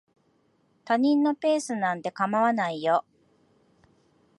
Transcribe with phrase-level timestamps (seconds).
[0.83, 3.05] 他人のペースなんて構わないよ。